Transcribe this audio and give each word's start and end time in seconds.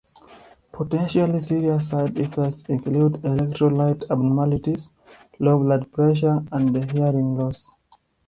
Potentially 0.71 1.41
serious 1.41 1.89
side 1.89 2.17
effects 2.17 2.65
include 2.65 3.21
electrolyte 3.21 4.01
abnormalities, 4.09 4.95
low 5.37 5.59
blood 5.59 5.91
pressure, 5.91 6.43
and 6.51 6.91
hearing 6.91 7.35
loss. 7.37 7.69